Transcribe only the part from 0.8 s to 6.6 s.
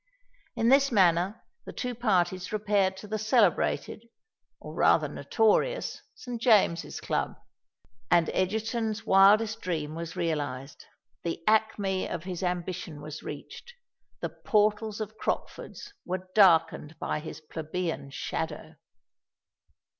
manner the two parties repaired to the celebrated—or rather notorious—Saint